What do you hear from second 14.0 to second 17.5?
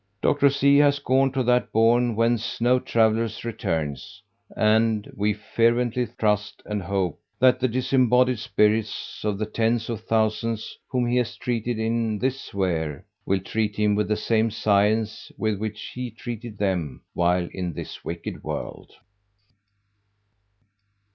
the same science with which he treated them while